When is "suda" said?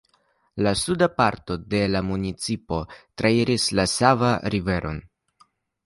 0.83-1.07